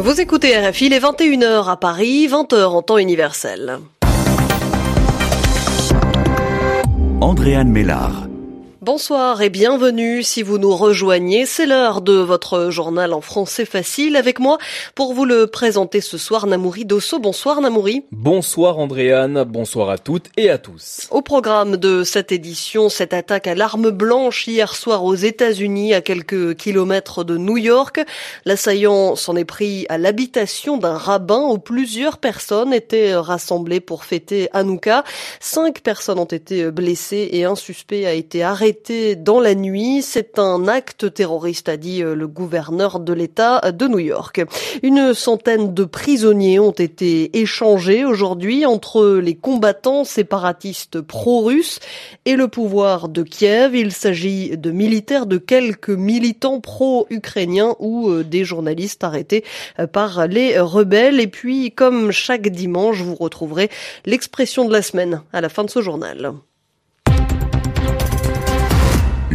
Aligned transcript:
Vous 0.00 0.20
écoutez 0.20 0.56
RFI, 0.56 0.90
les 0.90 1.00
21h 1.00 1.68
à 1.68 1.76
Paris, 1.76 2.28
20h 2.28 2.66
en 2.66 2.82
temps 2.82 2.98
universel. 2.98 3.78
Andréane 7.20 7.72
Mélard. 7.72 8.27
Bonsoir 8.90 9.42
et 9.42 9.50
bienvenue 9.50 10.22
si 10.22 10.42
vous 10.42 10.56
nous 10.56 10.74
rejoignez. 10.74 11.44
C'est 11.44 11.66
l'heure 11.66 12.00
de 12.00 12.14
votre 12.14 12.70
journal 12.70 13.12
en 13.12 13.20
français 13.20 13.66
facile 13.66 14.16
avec 14.16 14.38
moi 14.38 14.56
pour 14.94 15.12
vous 15.12 15.26
le 15.26 15.46
présenter 15.46 16.00
ce 16.00 16.16
soir 16.16 16.46
Namouri 16.46 16.86
Dosso. 16.86 17.18
Bonsoir 17.18 17.60
Namouri. 17.60 18.04
Bonsoir 18.12 18.78
Andréane, 18.78 19.44
bonsoir 19.44 19.90
à 19.90 19.98
toutes 19.98 20.30
et 20.38 20.48
à 20.48 20.56
tous. 20.56 21.06
Au 21.10 21.20
programme 21.20 21.76
de 21.76 22.02
cette 22.02 22.32
édition, 22.32 22.88
cette 22.88 23.12
attaque 23.12 23.46
à 23.46 23.54
l'arme 23.54 23.90
blanche 23.90 24.48
hier 24.48 24.74
soir 24.74 25.04
aux 25.04 25.14
États-Unis 25.14 25.92
à 25.92 26.00
quelques 26.00 26.56
kilomètres 26.56 27.24
de 27.24 27.36
New 27.36 27.58
York. 27.58 28.00
L'assaillant 28.46 29.16
s'en 29.16 29.36
est 29.36 29.44
pris 29.44 29.84
à 29.90 29.98
l'habitation 29.98 30.78
d'un 30.78 30.96
rabbin 30.96 31.42
où 31.42 31.58
plusieurs 31.58 32.16
personnes 32.16 32.72
étaient 32.72 33.14
rassemblées 33.14 33.80
pour 33.80 34.04
fêter 34.04 34.48
Hanouka. 34.54 35.04
Cinq 35.40 35.82
personnes 35.82 36.20
ont 36.20 36.24
été 36.24 36.70
blessées 36.70 37.28
et 37.32 37.44
un 37.44 37.54
suspect 37.54 38.06
a 38.06 38.14
été 38.14 38.42
arrêté 38.42 38.77
dans 39.16 39.40
la 39.40 39.54
nuit. 39.54 40.02
C'est 40.02 40.38
un 40.38 40.68
acte 40.68 41.12
terroriste, 41.12 41.68
a 41.68 41.76
dit 41.76 42.02
euh, 42.02 42.14
le 42.14 42.26
gouverneur 42.26 43.00
de 43.00 43.12
l'État 43.12 43.60
de 43.72 43.86
New 43.86 43.98
York. 43.98 44.40
Une 44.82 45.14
centaine 45.14 45.74
de 45.74 45.84
prisonniers 45.84 46.58
ont 46.58 46.72
été 46.72 47.38
échangés 47.38 48.04
aujourd'hui 48.04 48.66
entre 48.66 49.18
les 49.18 49.34
combattants 49.34 50.04
séparatistes 50.04 51.00
pro-russes 51.00 51.80
et 52.24 52.36
le 52.36 52.48
pouvoir 52.48 53.08
de 53.08 53.22
Kiev. 53.22 53.74
Il 53.74 53.92
s'agit 53.92 54.56
de 54.56 54.70
militaires, 54.70 55.26
de 55.26 55.38
quelques 55.38 55.90
militants 55.90 56.60
pro-ukrainiens 56.60 57.74
ou 57.78 58.08
euh, 58.08 58.24
des 58.24 58.44
journalistes 58.44 59.04
arrêtés 59.04 59.44
euh, 59.78 59.86
par 59.86 60.26
les 60.26 60.58
rebelles. 60.58 61.20
Et 61.20 61.28
puis, 61.28 61.72
comme 61.72 62.12
chaque 62.12 62.48
dimanche, 62.48 63.02
vous 63.02 63.14
retrouverez 63.14 63.70
l'expression 64.06 64.66
de 64.66 64.72
la 64.72 64.82
semaine 64.82 65.22
à 65.32 65.40
la 65.40 65.48
fin 65.48 65.64
de 65.64 65.70
ce 65.70 65.82
journal. 65.82 66.32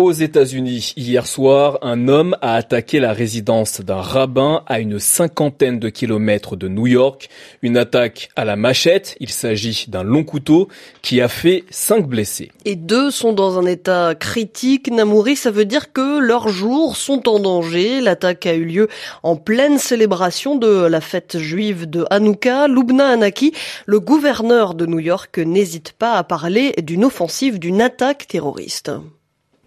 Aux 0.00 0.12
États-Unis, 0.12 0.94
hier 0.96 1.26
soir, 1.26 1.78
un 1.82 2.08
homme 2.08 2.34
a 2.40 2.54
attaqué 2.54 3.00
la 3.00 3.12
résidence 3.12 3.82
d'un 3.82 4.00
rabbin 4.00 4.62
à 4.66 4.80
une 4.80 4.98
cinquantaine 4.98 5.78
de 5.78 5.90
kilomètres 5.90 6.56
de 6.56 6.68
New 6.68 6.86
York. 6.86 7.28
Une 7.60 7.76
attaque 7.76 8.30
à 8.34 8.46
la 8.46 8.56
machette. 8.56 9.14
Il 9.20 9.28
s'agit 9.28 9.84
d'un 9.88 10.02
long 10.02 10.24
couteau 10.24 10.68
qui 11.02 11.20
a 11.20 11.28
fait 11.28 11.64
cinq 11.68 12.08
blessés. 12.08 12.50
Et 12.64 12.76
deux 12.76 13.10
sont 13.10 13.34
dans 13.34 13.58
un 13.58 13.66
état 13.66 14.14
critique. 14.14 14.90
Namouri, 14.90 15.36
ça 15.36 15.50
veut 15.50 15.66
dire 15.66 15.92
que 15.92 16.18
leurs 16.18 16.48
jours 16.48 16.96
sont 16.96 17.28
en 17.28 17.38
danger. 17.38 18.00
L'attaque 18.00 18.46
a 18.46 18.54
eu 18.54 18.64
lieu 18.64 18.88
en 19.22 19.36
pleine 19.36 19.76
célébration 19.76 20.56
de 20.56 20.86
la 20.86 21.02
fête 21.02 21.38
juive 21.38 21.88
de 21.88 22.06
Hanouka. 22.08 22.68
Lubna 22.68 23.08
Anaki, 23.08 23.52
le 23.84 24.00
gouverneur 24.00 24.72
de 24.72 24.86
New 24.86 25.00
York, 25.00 25.38
n'hésite 25.38 25.92
pas 25.92 26.14
à 26.14 26.24
parler 26.24 26.72
d'une 26.82 27.04
offensive, 27.04 27.58
d'une 27.58 27.82
attaque 27.82 28.26
terroriste. 28.26 28.90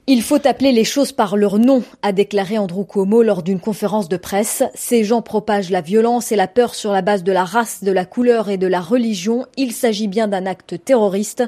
Il 0.06 0.22
faut 0.22 0.46
appeler 0.46 0.74
les 0.74 0.84
choses 0.84 1.14
par 1.14 1.38
leur 1.38 1.60
nom, 1.60 1.82
a 2.02 2.12
déclaré 2.12 2.58
Andrew 2.58 2.84
Cuomo 2.84 3.24
lors 3.24 3.42
d'une 3.42 3.62
conférence 3.62 4.10
de 4.10 4.18
presse. 4.18 4.62
Ces 4.76 5.06
gens 5.06 5.22
propagent 5.22 5.70
la 5.70 5.80
violence 5.80 6.34
et 6.34 6.36
la 6.36 6.50
peur 6.50 6.76
sur 6.76 6.92
la 6.92 7.02
base 7.02 7.24
de 7.24 7.32
la 7.32 7.46
race, 7.46 7.86
de 7.86 7.92
la 7.94 8.04
couleur 8.04 8.50
et 8.50 8.58
de 8.58 8.68
la 8.68 8.82
religion. 8.82 9.46
Il 9.56 9.72
s'agit 9.72 10.10
bien 10.10 10.28
d'un 10.28 10.46
acte 10.46 10.84
terroriste. 10.84 11.46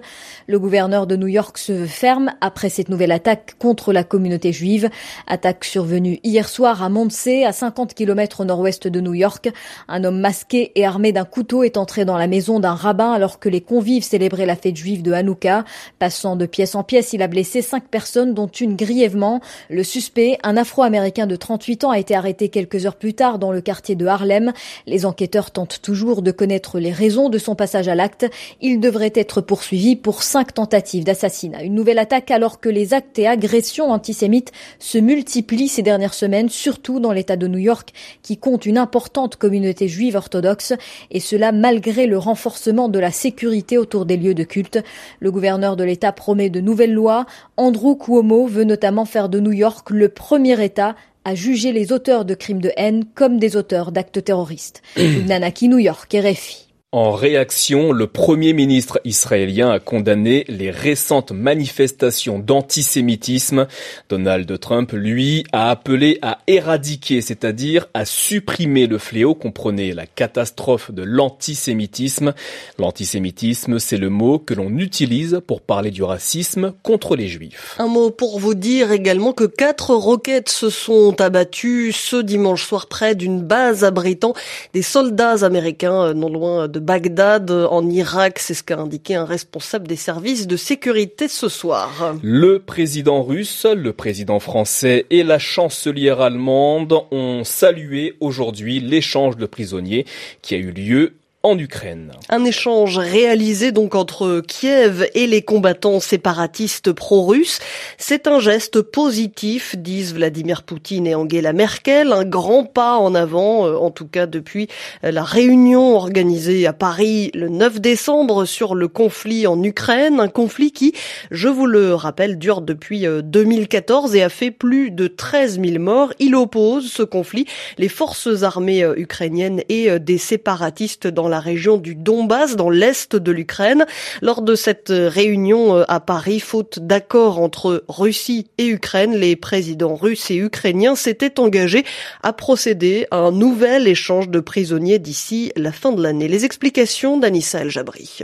Le 0.48 0.58
gouverneur 0.58 1.06
de 1.06 1.18
New 1.18 1.28
York 1.28 1.58
se 1.58 1.74
veut 1.74 1.86
ferme 1.86 2.32
après 2.40 2.70
cette 2.70 2.88
nouvelle 2.88 3.12
attaque 3.12 3.56
contre 3.60 3.92
la 3.92 4.06
communauté 4.06 4.54
juive. 4.54 4.90
Attaque 5.28 5.66
survenue 5.66 6.22
hier 6.24 6.48
soir 6.48 6.82
à 6.82 6.88
Montsey, 6.88 7.44
à 7.44 7.52
50 7.52 7.94
km 7.94 8.40
au 8.40 8.46
nord-ouest 8.46 8.88
de 8.88 9.02
New 9.02 9.16
York. 9.16 9.50
Un 9.90 10.06
homme 10.06 10.22
masqué 10.22 10.72
et 10.76 10.86
armé 10.86 11.12
d'un 11.12 11.26
couteau 11.26 11.64
est 11.64 11.76
entré 11.76 12.06
dans 12.06 12.18
la 12.18 12.28
maison 12.28 12.62
d'un 12.62 12.76
rabbin 12.76 13.12
alors 13.12 13.40
que 13.40 13.50
les 13.50 13.60
convives 13.60 14.06
célébraient 14.06 14.46
la 14.46 14.56
fête 14.56 14.78
juive 14.78 15.02
de 15.02 15.12
Hanouka. 15.12 15.66
Passant 16.00 16.38
de 16.38 16.46
pièce 16.46 16.76
en 16.76 16.84
pièce, 16.84 17.12
il 17.12 17.22
a 17.22 17.28
blessé 17.28 17.62
cinq 17.62 17.90
personnes 17.90 18.34
dont 18.34 18.45
une 18.48 18.76
grièvement. 18.76 19.42
Le 19.70 19.84
suspect, 19.84 20.38
un 20.44 20.58
Afro-Américain 20.58 21.28
de 21.28 21.36
38 21.36 21.84
ans, 21.86 21.92
a 21.92 22.00
été 22.00 22.16
arrêté 22.16 22.50
quelques 22.50 22.86
heures 22.86 22.96
plus 22.96 23.14
tard 23.14 23.40
dans 23.40 23.52
le 23.52 23.62
quartier 23.62 23.96
de 23.96 24.06
Harlem. 24.06 24.54
Les 24.88 25.06
enquêteurs 25.06 25.52
tentent 25.52 25.82
toujours 25.82 26.22
de 26.22 26.32
connaître 26.32 26.80
les 26.80 26.92
raisons 26.92 27.30
de 27.30 27.38
son 27.38 27.56
passage 27.56 27.88
à 27.88 27.96
l'acte. 27.96 28.26
Il 28.62 28.80
devrait 28.80 29.14
être 29.16 29.42
poursuivi 29.42 29.96
pour 29.96 30.24
cinq 30.24 30.54
tentatives 30.54 31.04
d'assassinat. 31.04 31.64
Une 31.64 31.76
nouvelle 31.76 32.00
attaque 32.00 32.32
alors 32.32 32.60
que 32.60 32.70
les 32.70 32.94
actes 32.94 33.20
et 33.20 33.28
agressions 33.28 33.92
antisémites 33.92 34.52
se 34.80 34.98
multiplient 34.98 35.68
ces 35.68 35.82
dernières 35.82 36.14
semaines, 36.14 36.50
surtout 36.50 37.00
dans 37.00 37.12
l'État 37.12 37.38
de 37.38 37.48
New 37.48 37.60
York, 37.60 37.94
qui 38.22 38.38
compte 38.38 38.66
une 38.66 38.78
importante 38.78 39.36
communauté 39.36 39.88
juive 39.88 40.16
orthodoxe, 40.16 40.74
et 41.12 41.20
cela 41.20 41.52
malgré 41.52 42.08
le 42.08 42.18
renforcement 42.18 42.90
de 42.90 43.00
la 43.00 43.12
sécurité 43.12 43.78
autour 43.78 44.06
des 44.06 44.18
lieux 44.18 44.34
de 44.34 44.44
culte. 44.44 44.80
Le 45.20 45.32
gouverneur 45.32 45.76
de 45.76 45.84
l'État 45.84 46.12
promet 46.12 46.50
de 46.50 46.62
nouvelles 46.62 46.94
lois. 46.94 47.26
Andrew 47.58 47.96
Cuomo 47.96 48.35
veut 48.44 48.66
notamment 48.66 49.06
faire 49.06 49.30
de 49.30 49.40
New 49.40 49.54
York 49.54 49.90
le 49.90 50.10
premier 50.10 50.62
État 50.64 50.96
à 51.24 51.34
juger 51.34 51.72
les 51.72 51.92
auteurs 51.92 52.26
de 52.26 52.36
crimes 52.36 52.62
de 52.62 52.72
haine 52.78 53.06
comme 53.16 53.40
des 53.40 53.56
auteurs 53.56 53.92
d'actes 53.92 54.24
terroristes. 54.24 54.82
Nanaki, 55.28 55.70
New 55.70 55.80
York, 55.80 56.14
RFI. 56.14 56.65
En 56.96 57.12
réaction, 57.12 57.92
le 57.92 58.08
Premier 58.08 58.54
ministre 58.54 59.02
israélien 59.04 59.70
a 59.70 59.82
condamné 59.82 60.46
les 60.48 60.72
récentes 60.72 61.34
manifestations 61.34 62.40
d'antisémitisme. 62.40 63.68
Donald 64.08 64.58
Trump, 64.62 64.94
lui, 64.94 65.44
a 65.52 65.72
appelé 65.72 66.20
à 66.22 66.38
éradiquer, 66.48 67.20
c'est-à-dire 67.20 67.90
à 67.94 68.06
supprimer 68.06 68.88
le 68.88 68.98
fléau, 68.98 69.36
comprenez 69.36 69.92
la 69.92 70.06
catastrophe 70.06 70.90
de 70.90 71.04
l'antisémitisme. 71.04 72.34
L'antisémitisme, 72.80 73.78
c'est 73.78 73.98
le 73.98 74.10
mot 74.10 74.40
que 74.40 74.54
l'on 74.54 74.78
utilise 74.78 75.42
pour 75.46 75.60
parler 75.60 75.92
du 75.92 76.02
racisme 76.02 76.76
contre 76.82 77.18
les 77.18 77.28
juifs. 77.28 77.76
Un 77.78 77.88
mot 77.88 78.10
pour 78.10 78.40
vous 78.40 78.56
dire 78.56 78.94
également 78.94 79.34
que 79.34 79.44
quatre 79.44 79.94
roquettes 79.94 80.48
se 80.48 80.70
sont 80.70 81.20
abattues 81.20 81.92
ce 81.92 82.16
dimanche 82.16 82.66
soir 82.66 82.88
près 82.88 83.16
d'une 83.16 83.42
base 83.42 83.84
abritant 83.84 84.34
des 84.74 84.82
soldats 84.82 85.44
américains 85.44 86.14
non 86.14 86.30
loin 86.30 86.70
de 86.70 86.85
Bagdad 86.86 87.50
en 87.50 87.90
Irak. 87.90 88.38
C'est 88.38 88.54
ce 88.54 88.62
qu'a 88.62 88.78
indiqué 88.78 89.16
un 89.16 89.26
responsable 89.26 89.88
des 89.88 89.96
services 89.96 90.46
de 90.46 90.56
sécurité 90.56 91.28
ce 91.28 91.50
soir. 91.50 92.16
Le 92.22 92.60
président 92.60 93.24
russe, 93.24 93.66
le 93.66 93.92
président 93.92 94.40
français 94.40 95.08
et 95.10 95.24
la 95.24 95.40
chancelière 95.40 96.22
allemande 96.22 96.94
ont 97.10 97.44
salué 97.44 98.14
aujourd'hui 98.20 98.80
l'échange 98.80 99.36
de 99.36 99.48
prisonniers 99.48 100.06
qui 100.44 100.54
a 100.54 100.60
eu 100.60 100.70
lieu 100.70 101.14
en 101.46 101.60
Ukraine. 101.60 102.12
Un 102.30 102.44
échange 102.44 102.98
réalisé 102.98 103.72
donc 103.72 103.94
entre 103.94 104.42
Kiev 104.42 105.08
et 105.14 105.28
les 105.28 105.44
combattants 105.44 106.00
séparatistes 106.00 106.92
pro-russes. 106.92 107.60
C'est 108.00 108.26
un 108.26 108.40
geste 108.40 108.82
positif, 108.82 109.76
disent 109.78 110.16
Vladimir 110.16 110.64
Poutine 110.64 111.06
et 111.06 111.14
Angela 111.14 111.54
Merkel, 111.54 112.14
un 112.14 112.26
grand 112.26 112.64
pas 112.64 112.98
en 112.98 113.14
avant, 113.14 113.68
euh, 113.68 113.78
en 113.78 113.92
tout 113.92 114.08
cas 114.08 114.26
depuis 114.26 114.70
euh, 115.04 115.12
la 115.12 115.24
réunion 115.24 115.96
organisée 115.96 116.66
à 116.66 116.74
Paris 116.74 117.30
le 117.36 117.48
9 117.50 117.80
décembre 117.80 118.46
sur 118.46 118.74
le 118.74 118.88
conflit 118.88 119.46
en 119.46 119.62
Ukraine, 119.62 120.20
un 120.20 120.30
conflit 120.30 120.72
qui, 120.72 120.94
je 121.30 121.48
vous 121.48 121.68
le 121.68 121.94
rappelle, 121.94 122.40
dure 122.40 122.62
depuis 122.62 123.06
2014 123.06 124.14
euh, 124.14 124.18
et 124.18 124.24
a 124.24 124.30
fait 124.30 124.50
plus 124.50 124.90
de 124.90 125.06
13 125.06 125.62
000 125.62 125.78
morts. 125.78 126.12
Il 126.18 126.36
oppose 126.36 126.92
ce 126.92 127.04
conflit 127.04 127.46
les 127.78 127.90
forces 127.90 128.42
armées 128.42 128.84
ukrainiennes 128.98 129.62
et 129.70 130.00
des 130.00 130.18
séparatistes 130.18 131.06
dans 131.08 131.28
la 131.28 131.35
la 131.36 131.42
région 131.42 131.76
du 131.76 131.96
Donbass, 131.96 132.56
dans 132.56 132.70
l'est 132.70 133.14
de 133.14 133.32
l'Ukraine. 133.34 133.86
Lors 134.22 134.42
de 134.42 134.56
cette 134.56 134.88
réunion 134.90 135.76
euh, 135.76 135.84
à 135.90 136.00
Paris, 136.00 136.40
faute 136.40 136.80
d'accord 136.80 137.42
entre 137.42 137.84
Russie 137.90 138.48
et 138.58 138.68
Ukraine, 138.68 139.14
les 139.18 139.36
présidents 139.36 139.96
russes 139.96 140.32
et 140.32 140.38
ukrainiens 140.38 140.96
s'étaient 140.96 141.38
engagés 141.42 141.84
à 142.24 142.32
procéder 142.32 143.06
à 143.12 143.18
un 143.18 143.32
nouvel 143.32 143.86
échange 143.86 144.30
de 144.30 144.40
prisonniers 144.40 144.98
d'ici 144.98 145.52
la 145.58 145.74
fin 145.74 145.92
de 145.92 146.02
l'année. 146.02 146.30
Les 146.30 146.46
explications 146.46 147.18
d'Anissa 147.18 147.60
El 147.60 147.70
Jabri. 147.70 148.24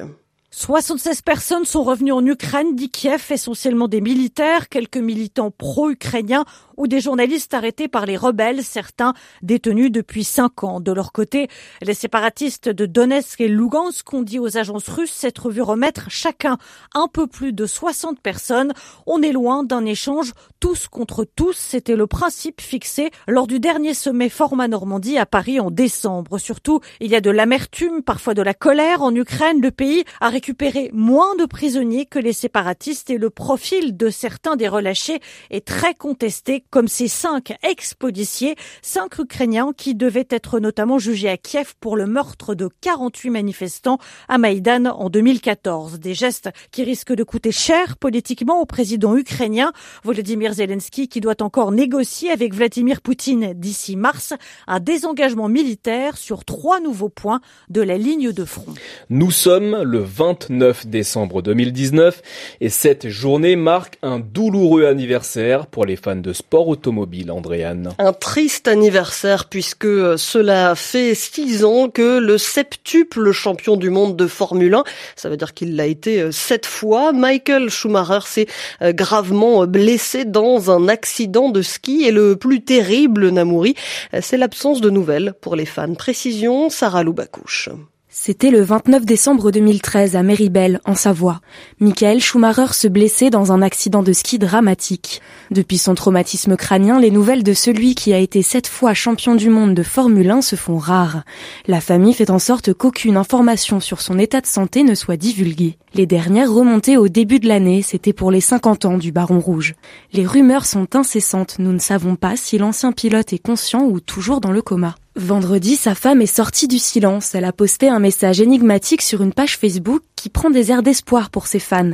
76 0.53 1.21
personnes 1.21 1.63
sont 1.63 1.81
revenues 1.81 2.11
en 2.11 2.25
Ukraine, 2.25 2.75
dit 2.75 2.89
Kiev, 2.89 3.27
essentiellement 3.29 3.87
des 3.87 4.01
militaires, 4.01 4.67
quelques 4.67 4.97
militants 4.97 5.49
pro-ukrainiens 5.49 6.43
ou 6.75 6.87
des 6.87 6.99
journalistes 6.99 7.53
arrêtés 7.53 7.87
par 7.87 8.05
les 8.05 8.17
rebelles, 8.17 8.61
certains 8.61 9.13
détenus 9.43 9.93
depuis 9.93 10.25
cinq 10.25 10.65
ans. 10.65 10.81
De 10.81 10.91
leur 10.91 11.13
côté, 11.13 11.47
les 11.81 11.93
séparatistes 11.93 12.67
de 12.67 12.85
Donetsk 12.85 13.39
et 13.39 13.47
Lugansk 13.47 14.13
ont 14.13 14.23
dit 14.23 14.39
aux 14.39 14.57
agences 14.57 14.89
russes 14.89 15.11
s'être 15.11 15.49
vus 15.49 15.61
remettre 15.61 16.09
chacun 16.09 16.57
un 16.93 17.07
peu 17.07 17.27
plus 17.27 17.53
de 17.53 17.65
60 17.65 18.19
personnes. 18.19 18.73
On 19.05 19.21
est 19.21 19.31
loin 19.31 19.63
d'un 19.63 19.85
échange 19.85 20.33
tous 20.59 20.87
contre 20.89 21.23
tous. 21.23 21.55
C'était 21.55 21.95
le 21.95 22.07
principe 22.07 22.59
fixé 22.59 23.11
lors 23.25 23.47
du 23.47 23.61
dernier 23.61 23.93
sommet 23.93 24.29
Format 24.29 24.67
Normandie 24.67 25.17
à 25.17 25.25
Paris 25.25 25.61
en 25.61 25.71
décembre. 25.71 26.39
Surtout, 26.39 26.81
il 26.99 27.09
y 27.09 27.15
a 27.15 27.21
de 27.21 27.29
l'amertume, 27.29 28.01
parfois 28.03 28.33
de 28.33 28.41
la 28.41 28.53
colère 28.53 29.01
en 29.01 29.15
Ukraine. 29.15 29.61
Le 29.61 29.71
pays 29.71 30.03
a 30.19 30.29
récupéré 30.41 30.89
moins 30.91 31.35
de 31.35 31.45
prisonniers 31.45 32.07
que 32.07 32.17
les 32.17 32.33
séparatistes 32.33 33.11
et 33.11 33.19
le 33.19 33.29
profil 33.29 33.95
de 33.95 34.09
certains 34.09 34.55
des 34.55 34.67
relâchés 34.67 35.19
est 35.51 35.63
très 35.63 35.93
contesté, 35.93 36.63
comme 36.71 36.87
ces 36.87 37.07
cinq 37.07 37.53
ex-policiers, 37.61 38.55
cinq 38.81 39.19
Ukrainiens 39.19 39.71
qui 39.77 39.93
devaient 39.93 40.27
être 40.31 40.59
notamment 40.59 40.97
jugés 40.97 41.29
à 41.29 41.37
Kiev 41.37 41.75
pour 41.79 41.95
le 41.95 42.07
meurtre 42.07 42.55
de 42.55 42.71
48 42.81 43.29
manifestants 43.29 43.99
à 44.27 44.39
Maïdan 44.39 44.85
en 44.85 45.11
2014. 45.11 45.99
Des 45.99 46.15
gestes 46.15 46.49
qui 46.71 46.83
risquent 46.83 47.13
de 47.13 47.23
coûter 47.23 47.51
cher 47.51 47.97
politiquement 47.97 48.61
au 48.61 48.65
président 48.65 49.15
ukrainien 49.15 49.71
Volodymyr 50.03 50.53
Zelensky 50.53 51.07
qui 51.07 51.21
doit 51.21 51.43
encore 51.43 51.71
négocier 51.71 52.31
avec 52.31 52.55
Vladimir 52.55 53.01
Poutine 53.01 53.53
d'ici 53.53 53.95
mars 53.95 54.33
un 54.65 54.79
désengagement 54.79 55.49
militaire 55.49 56.17
sur 56.17 56.45
trois 56.45 56.79
nouveaux 56.79 57.09
points 57.09 57.41
de 57.69 57.81
la 57.81 57.99
ligne 57.99 58.31
de 58.31 58.43
front. 58.43 58.73
Nous 59.11 59.29
sommes 59.29 59.83
le 59.83 59.99
29 60.31 60.87
décembre 60.87 61.41
2019 61.41 62.21
et 62.61 62.69
cette 62.69 63.09
journée 63.09 63.57
marque 63.57 63.97
un 64.01 64.19
douloureux 64.19 64.85
anniversaire 64.85 65.67
pour 65.67 65.85
les 65.85 65.97
fans 65.97 66.15
de 66.15 66.31
sport 66.31 66.69
automobile, 66.69 67.31
Andréane. 67.31 67.89
Un 67.99 68.13
triste 68.13 68.69
anniversaire 68.69 69.49
puisque 69.49 70.17
cela 70.17 70.75
fait 70.75 71.15
six 71.15 71.65
ans 71.65 71.89
que 71.89 72.19
le 72.19 72.37
septuple 72.37 73.33
champion 73.33 73.75
du 73.75 73.89
monde 73.89 74.15
de 74.15 74.25
Formule 74.25 74.73
1, 74.73 74.83
ça 75.17 75.27
veut 75.27 75.35
dire 75.35 75.53
qu'il 75.53 75.75
l'a 75.75 75.87
été 75.87 76.31
sept 76.31 76.65
fois, 76.65 77.11
Michael 77.11 77.69
Schumacher 77.69 78.25
s'est 78.25 78.47
gravement 78.93 79.67
blessé 79.67 80.23
dans 80.23 80.71
un 80.71 80.87
accident 80.87 81.49
de 81.49 81.61
ski 81.61 82.03
et 82.05 82.11
le 82.11 82.37
plus 82.37 82.61
terrible, 82.61 83.29
Namouri, 83.29 83.75
c'est 84.21 84.37
l'absence 84.37 84.79
de 84.79 84.89
nouvelles 84.89 85.33
pour 85.41 85.57
les 85.57 85.65
fans. 85.65 85.93
Précision, 85.93 86.69
Sarah 86.69 87.03
Loubacouche. 87.03 87.69
C'était 88.13 88.51
le 88.51 88.61
29 88.61 89.05
décembre 89.05 89.51
2013 89.51 90.17
à 90.17 90.21
Méribel, 90.21 90.81
en 90.83 90.95
Savoie. 90.95 91.39
Michael 91.79 92.19
Schumacher 92.19 92.73
se 92.73 92.89
blessait 92.89 93.29
dans 93.29 93.53
un 93.53 93.61
accident 93.61 94.03
de 94.03 94.11
ski 94.11 94.37
dramatique. 94.37 95.21
Depuis 95.49 95.77
son 95.77 95.95
traumatisme 95.95 96.57
crânien, 96.57 96.99
les 96.99 97.09
nouvelles 97.09 97.41
de 97.41 97.53
celui 97.53 97.95
qui 97.95 98.11
a 98.11 98.17
été 98.17 98.41
sept 98.41 98.67
fois 98.67 98.93
champion 98.93 99.33
du 99.33 99.49
monde 99.49 99.75
de 99.75 99.81
Formule 99.81 100.29
1 100.29 100.41
se 100.41 100.57
font 100.57 100.77
rares. 100.77 101.23
La 101.67 101.79
famille 101.79 102.13
fait 102.13 102.31
en 102.31 102.39
sorte 102.39 102.73
qu'aucune 102.73 103.15
information 103.15 103.79
sur 103.79 104.01
son 104.01 104.19
état 104.19 104.41
de 104.41 104.45
santé 104.45 104.83
ne 104.83 104.93
soit 104.93 105.15
divulguée. 105.15 105.77
Les 105.93 106.05
dernières 106.05 106.51
remontées 106.51 106.97
au 106.97 107.07
début 107.07 107.39
de 107.39 107.47
l'année, 107.47 107.81
c'était 107.81 108.11
pour 108.11 108.29
les 108.29 108.41
50 108.41 108.83
ans 108.83 108.97
du 108.97 109.13
Baron 109.13 109.39
Rouge. 109.39 109.73
Les 110.11 110.25
rumeurs 110.25 110.65
sont 110.65 110.97
incessantes, 110.97 111.59
nous 111.59 111.71
ne 111.71 111.79
savons 111.79 112.17
pas 112.17 112.35
si 112.35 112.57
l'ancien 112.57 112.91
pilote 112.91 113.31
est 113.31 113.39
conscient 113.39 113.83
ou 113.85 114.01
toujours 114.01 114.41
dans 114.41 114.51
le 114.51 114.61
coma. 114.61 114.95
Vendredi, 115.17 115.75
sa 115.75 115.93
femme 115.93 116.21
est 116.21 116.25
sortie 116.25 116.69
du 116.69 116.79
silence. 116.79 117.35
Elle 117.35 117.43
a 117.43 117.51
posté 117.51 117.89
un 117.89 117.99
message 117.99 118.39
énigmatique 118.39 119.01
sur 119.01 119.21
une 119.21 119.33
page 119.33 119.57
Facebook 119.57 120.01
qui 120.15 120.29
prend 120.29 120.49
des 120.49 120.71
airs 120.71 120.83
d'espoir 120.83 121.31
pour 121.31 121.47
ses 121.47 121.59
fans. 121.59 121.91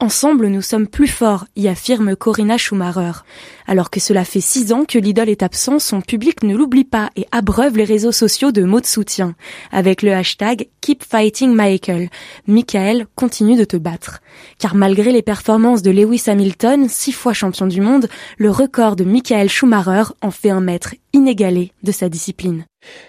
Ensemble, 0.00 0.46
nous 0.46 0.62
sommes 0.62 0.86
plus 0.86 1.08
forts, 1.08 1.46
y 1.56 1.66
affirme 1.66 2.14
Corinna 2.14 2.56
Schumacher. 2.56 3.24
Alors 3.66 3.90
que 3.90 3.98
cela 3.98 4.24
fait 4.24 4.40
six 4.40 4.72
ans 4.72 4.84
que 4.84 4.96
l'idole 4.96 5.28
est 5.28 5.42
absent, 5.42 5.80
son 5.80 6.02
public 6.02 6.44
ne 6.44 6.54
l'oublie 6.54 6.84
pas 6.84 7.10
et 7.16 7.26
abreuve 7.32 7.76
les 7.76 7.84
réseaux 7.84 8.12
sociaux 8.12 8.52
de 8.52 8.62
mots 8.62 8.80
de 8.80 8.86
soutien. 8.86 9.34
Avec 9.72 10.02
le 10.02 10.12
hashtag 10.12 10.68
Keep 10.82 11.02
Fighting 11.02 11.52
Michael. 11.52 12.10
Michael 12.46 13.08
continue 13.16 13.56
de 13.56 13.64
te 13.64 13.76
battre. 13.76 14.20
Car 14.60 14.76
malgré 14.76 15.10
les 15.10 15.22
performances 15.22 15.82
de 15.82 15.90
Lewis 15.90 16.22
Hamilton, 16.28 16.88
six 16.88 17.10
fois 17.10 17.32
champion 17.32 17.66
du 17.66 17.80
monde, 17.80 18.08
le 18.36 18.52
record 18.52 18.94
de 18.94 19.02
Michael 19.02 19.48
Schumacher 19.48 20.04
en 20.22 20.30
fait 20.30 20.50
un 20.50 20.60
maître 20.60 20.94
inégalé 21.12 21.72
de 21.82 21.90
sa 21.90 22.08
discipline. 22.08 22.66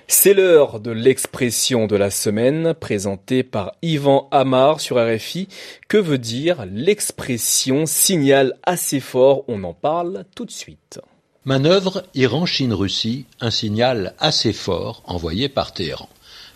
C'est 0.08 0.34
l'heure 0.34 0.80
de 0.80 0.92
l'expression 0.92 1.86
de 1.86 1.96
la 1.96 2.10
semaine 2.10 2.74
présentée 2.74 3.44
par 3.44 3.74
Yvan 3.82 4.28
Amar 4.32 4.82
sur 4.82 4.98
RFI. 4.98 5.48
Que 5.88 5.98
veut 5.98 6.18
dire 6.18 6.66
l'expression 6.72 7.86
signal 7.86 8.58
assez 8.64 9.00
fort? 9.00 9.44
On 9.48 9.64
en 9.64 9.74
parle 9.74 10.26
tout 10.36 10.46
de 10.46 10.52
suite. 10.52 11.00
Manœuvre 11.46 12.04
Iran-Chine-Russie, 12.16 13.26
un 13.40 13.52
signal 13.52 14.14
assez 14.20 14.52
fort 14.52 15.04
envoyé 15.06 15.48
par 15.48 15.74
Téhéran. 15.74 16.10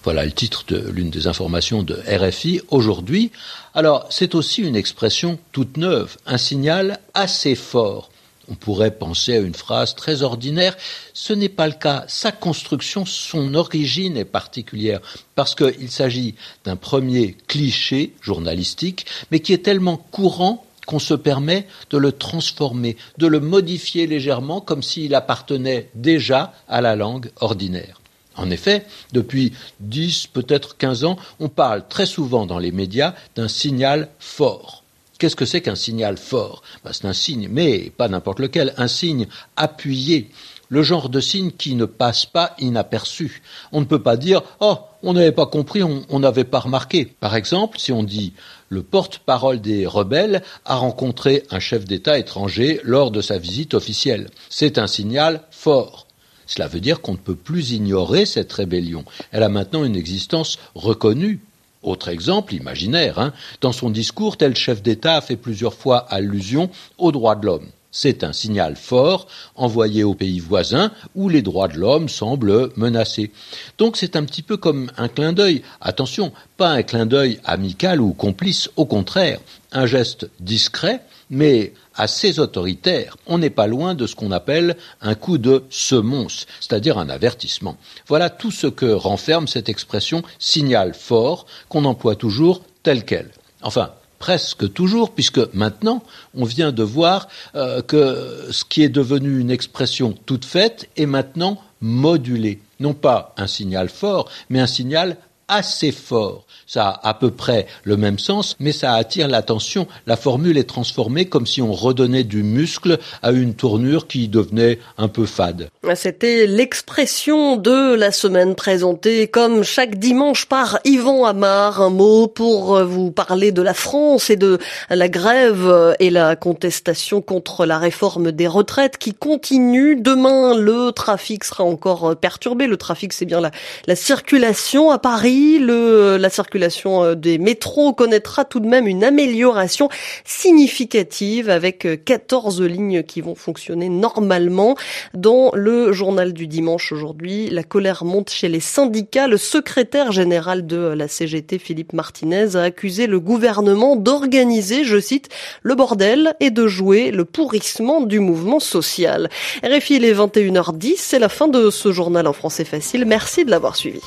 Voilà 0.04 0.26
le 0.26 0.32
titre 0.32 0.66
de 0.68 0.90
l'une 0.90 1.10
des 1.10 1.28
informations 1.28 1.84
de 1.84 1.96
RFI 2.08 2.62
aujourd'hui. 2.70 3.32
Alors, 3.74 4.06
c'est 4.10 4.36
aussi 4.36 4.62
une 4.62 4.76
expression 4.76 5.40
toute 5.54 5.78
neuve, 5.78 6.18
un 6.26 6.38
signal 6.38 7.00
assez 7.14 7.56
fort. 7.56 8.10
On 8.50 8.56
pourrait 8.56 8.92
penser 8.92 9.36
à 9.36 9.40
une 9.40 9.54
phrase 9.54 9.96
très 9.96 10.22
ordinaire. 10.22 10.76
Ce 11.14 11.32
n'est 11.34 11.50
pas 11.50 11.68
le 11.68 11.74
cas. 11.74 12.04
Sa 12.08 12.32
construction, 12.32 13.06
son 13.06 13.54
origine 13.54 14.18
est 14.18 14.26
particulière 14.26 15.00
parce 15.36 15.56
qu'il 15.56 15.90
s'agit 15.90 16.36
d'un 16.66 16.76
premier 16.76 17.38
cliché 17.48 18.14
journalistique, 18.22 19.06
mais 19.32 19.40
qui 19.40 19.54
est 19.54 19.64
tellement 19.64 19.98
courant 19.98 20.66
qu'on 20.86 21.00
se 21.00 21.14
permet 21.14 21.68
de 21.90 21.98
le 21.98 22.12
transformer, 22.12 22.98
de 23.18 23.28
le 23.28 23.40
modifier 23.40 24.08
légèrement 24.08 24.60
comme 24.60 24.84
s'il 24.84 25.16
appartenait 25.16 25.90
déjà 25.96 26.54
à 26.68 26.82
la 26.82 26.96
langue 26.96 27.32
ordinaire. 27.40 28.02
En 28.36 28.50
effet, 28.50 28.86
depuis 29.12 29.54
dix, 29.80 30.28
peut-être 30.28 30.76
quinze 30.78 31.06
ans, 31.06 31.18
on 31.40 31.50
parle 31.50 31.88
très 31.88 32.06
souvent 32.06 32.46
dans 32.46 32.60
les 32.60 32.72
médias 32.72 33.14
d'un 33.36 33.48
signal 33.48 34.10
fort. 34.20 34.83
Qu'est-ce 35.24 35.38
que 35.38 35.46
c'est 35.46 35.62
qu'un 35.62 35.76
signal 35.76 36.18
fort? 36.18 36.64
Ben, 36.84 36.92
C'est 36.92 37.06
un 37.06 37.14
signe, 37.14 37.48
mais 37.50 37.94
pas 37.96 38.10
n'importe 38.10 38.42
lequel, 38.42 38.74
un 38.76 38.90
signe 38.90 39.28
appuyé, 39.56 40.30
le 40.68 40.84
genre 40.84 41.08
de 41.08 41.22
signe 41.22 41.52
qui 41.52 41.76
ne 41.76 41.86
passe 41.86 42.26
pas 42.26 42.54
inaperçu. 42.60 43.42
On 43.72 43.80
ne 43.80 43.86
peut 43.86 44.04
pas 44.04 44.18
dire 44.18 44.42
Oh, 44.60 44.80
on 45.02 45.14
n'avait 45.14 45.32
pas 45.32 45.46
compris, 45.46 45.82
on 45.82 46.20
n'avait 46.20 46.44
pas 46.44 46.60
remarqué. 46.60 47.06
Par 47.06 47.38
exemple, 47.38 47.80
si 47.80 47.94
on 47.94 48.04
dit 48.04 48.34
le 48.68 48.84
porte-parole 48.84 49.62
des 49.62 49.88
rebelles 49.88 50.44
a 50.66 50.76
rencontré 50.76 51.44
un 51.52 51.62
chef 51.62 51.86
d'État 51.86 52.20
étranger 52.20 52.82
lors 52.84 53.10
de 53.10 53.22
sa 53.22 53.38
visite 53.38 53.76
officielle. 53.76 54.30
C'est 54.50 54.78
un 54.78 54.88
signal 54.88 55.44
fort. 55.52 56.06
Cela 56.48 56.68
veut 56.68 56.82
dire 56.82 57.00
qu'on 57.00 57.14
ne 57.14 57.18
peut 57.18 57.34
plus 57.38 57.72
ignorer 57.72 58.26
cette 58.26 58.52
rébellion. 58.52 59.06
Elle 59.32 59.44
a 59.44 59.48
maintenant 59.48 59.86
une 59.86 59.96
existence 59.96 60.60
reconnue 60.76 61.40
autre 61.84 62.10
exemple 62.10 62.54
imaginaire, 62.54 63.20
hein. 63.20 63.34
dans 63.62 63.72
son 63.72 63.90
discours, 63.90 64.38
tel 64.38 64.56
chef 64.56 64.82
d'État 64.82 65.18
a 65.18 65.22
fait 65.22 65.36
plusieurs 65.36 65.74
fois 65.74 66.00
allusion 66.10 66.70
aux 66.98 67.12
droits 67.12 67.36
de 67.36 67.46
l'homme. 67.46 67.68
C'est 67.96 68.24
un 68.24 68.34
signal 68.34 68.76
fort 68.76 69.28
envoyé 69.56 70.04
aux 70.04 70.16
pays 70.16 70.40
voisins 70.40 70.92
où 71.14 71.30
les 71.30 71.44
droits 71.44 71.68
de 71.68 71.78
l'homme 71.78 72.10
semblent 72.10 72.72
menacés. 72.76 73.32
Donc 73.78 73.98
c'est 73.98 74.16
un 74.16 74.26
petit 74.26 74.42
peu 74.42 74.58
comme 74.58 74.92
un 74.98 75.08
clin 75.08 75.32
d'œil. 75.32 75.62
Attention, 75.80 76.34
pas 76.58 76.70
un 76.70 76.82
clin 76.82 77.06
d'œil 77.06 77.40
amical 77.46 78.02
ou 78.02 78.14
complice, 78.14 78.72
au 78.78 78.86
contraire, 78.86 79.40
un 79.72 79.86
geste 79.86 80.28
discret, 80.40 81.02
mais 81.30 81.74
assez 81.96 82.40
autoritaire. 82.40 83.18
On 83.28 83.38
n'est 83.38 83.50
pas 83.50 83.68
loin 83.68 83.96
de 83.96 84.08
ce 84.08 84.16
qu'on 84.16 84.32
appelle 84.32 84.78
un 85.02 85.16
coup 85.16 85.38
de 85.38 85.64
semonce, 85.70 86.46
c'est-à-dire 86.60 86.98
un 86.98 87.10
avertissement. 87.10 87.78
Voilà 88.08 88.30
tout 88.30 88.52
ce 88.52 88.68
que 88.68 88.92
renferme 88.92 89.48
cette 89.48 89.70
expression 89.70 90.24
signal 90.40 90.94
fort 90.94 91.46
qu'on 91.70 91.86
emploie 91.86 92.16
toujours 92.16 92.62
tel 92.84 93.06
quel. 93.06 93.32
Enfin, 93.62 93.92
presque 94.20 94.72
toujours, 94.72 95.12
puisque 95.12 95.54
maintenant, 95.54 96.02
on 96.34 96.46
vient 96.46 96.72
de 96.72 96.84
voir 96.84 97.28
euh, 97.56 97.82
que 97.82 98.48
ce 98.52 98.64
qui 98.64 98.82
est 98.82 98.90
devenu 98.90 99.40
une 99.40 99.52
expression 99.52 100.16
toute 100.26 100.46
faite 100.46 100.90
est 100.96 101.06
maintenant 101.06 101.60
modulé. 101.82 102.62
Non 102.80 102.94
pas 102.94 103.34
un 103.36 103.48
signal 103.48 103.90
fort, 103.90 104.30
mais 104.50 104.62
un 104.62 104.68
signal 104.68 105.18
assez 105.48 105.92
fort. 105.92 106.46
Ça 106.66 106.90
a 106.90 107.10
à 107.10 107.14
peu 107.14 107.32
près 107.32 107.68
le 107.84 107.98
même 107.98 108.20
sens, 108.20 108.56
mais 108.60 108.72
ça 108.72 108.94
attire 108.94 109.28
l'attention. 109.28 109.88
La 110.08 110.16
formule 110.16 110.58
est 110.58 110.64
transformée 110.70 111.26
comme 111.26 111.46
si 111.46 111.62
on 111.62 111.74
redonnait 111.74 112.24
du 112.24 112.44
muscle 112.44 112.98
à 113.22 113.32
une 113.32 113.54
tournure 113.54 114.08
qui 114.08 114.28
devenait 114.28 114.80
un 114.98 115.08
peu 115.08 115.26
fade. 115.26 115.70
C'était 115.96 116.48
l'expression 116.48 117.58
de 117.58 117.94
la 117.94 118.12
semaine 118.12 118.56
présentée 118.56 119.28
comme 119.28 119.64
chaque 119.64 119.96
dimanche 120.00 120.46
par 120.46 120.80
Yvan 120.86 121.26
Amar. 121.26 121.82
Un 121.82 121.90
mot 121.90 122.28
pour 122.28 122.84
vous 122.84 123.12
parler 123.12 123.52
de 123.52 123.62
la 123.62 123.74
France 123.74 124.30
et 124.30 124.36
de 124.36 124.58
la 124.90 125.10
grève 125.10 125.96
et 126.00 126.10
la 126.10 126.36
contestation 126.36 127.22
contre 127.22 127.66
la 127.66 127.78
réforme 127.78 128.32
des 128.32 128.48
retraites 128.48 128.98
qui 128.98 129.14
continue. 129.14 129.96
Demain, 130.00 130.56
le 130.56 130.92
trafic 130.92 131.44
sera 131.44 131.64
encore 131.64 132.16
perturbé. 132.16 132.68
Le 132.68 132.78
trafic, 132.78 133.14
c'est 133.14 133.26
bien 133.26 133.42
la, 133.42 133.52
la 133.88 133.96
circulation 133.96 134.92
à 134.92 134.98
Paris. 134.98 135.33
Le, 135.60 136.18
la 136.18 136.30
circulation 136.30 137.04
euh, 137.04 137.16
des 137.16 137.38
métros 137.38 137.94
connaîtra 137.94 138.46
tout 138.46 138.60
de 138.60 138.68
même 138.68 138.88
une 138.88 139.04
amélioration 139.04 139.90
significative 140.24 141.50
avec 141.50 142.06
14 142.06 142.62
lignes 142.62 143.04
qui 143.04 143.22
vont 143.22 143.36
fonctionner 143.36 143.90
normalement 143.90 144.76
dans 145.14 145.52
le 145.54 145.74
le 145.74 145.92
journal 145.92 146.34
du 146.34 146.46
dimanche 146.46 146.92
aujourd'hui. 146.92 147.50
La 147.50 147.64
colère 147.64 148.06
monte 148.06 148.30
chez 148.30 148.48
les 148.48 148.60
syndicats. 148.60 149.28
Le 149.28 149.38
secrétaire 149.38 150.12
général 150.12 150.68
de 150.68 150.78
la 150.78 151.08
CGT, 151.08 151.58
Philippe 151.58 151.94
Martinez, 151.94 152.56
a 152.56 152.62
accusé 152.62 153.08
le 153.08 153.20
gouvernement 153.20 153.96
d'organiser, 153.96 154.84
je 154.84 155.00
cite, 155.00 155.30
le 155.64 155.74
bordel 155.74 156.36
et 156.40 156.52
de 156.52 156.68
jouer 156.68 157.12
le 157.12 157.26
pourrissement 157.26 158.02
du 158.02 158.20
mouvement 158.20 158.60
social. 158.60 159.30
RFI, 159.64 159.96
il 159.96 160.06
est 160.06 160.14
21h10. 160.14 160.96
C'est 160.98 161.20
la 161.20 161.30
fin 161.30 161.48
de 161.48 161.70
ce 161.70 161.92
journal 161.92 162.28
en 162.28 162.34
français 162.34 162.66
facile. 162.66 163.06
Merci 163.06 163.44
de 163.44 163.50
l'avoir 163.50 163.76
suivi. 163.76 164.02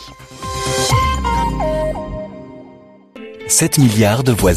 7 3.49 3.79
milliards 3.79 4.25
de 4.25 4.33
voisins. 4.33 4.55